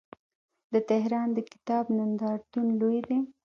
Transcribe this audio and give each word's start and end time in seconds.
د 0.73 0.75
تهران 0.89 1.27
د 1.33 1.37
کتاب 1.51 1.85
نندارتون 1.97 2.65
لوی 2.79 2.99
دی. 3.07 3.19